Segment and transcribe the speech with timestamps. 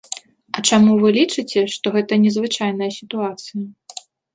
[0.55, 3.69] А чаму вы лічыце, што гэта незвычайная сітуацыя?